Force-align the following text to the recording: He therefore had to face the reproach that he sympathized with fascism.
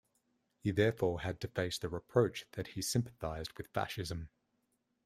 He 0.57 0.71
therefore 0.71 1.21
had 1.21 1.39
to 1.41 1.47
face 1.47 1.77
the 1.77 1.87
reproach 1.87 2.47
that 2.53 2.69
he 2.69 2.81
sympathized 2.81 3.53
with 3.55 3.67
fascism. 3.67 4.29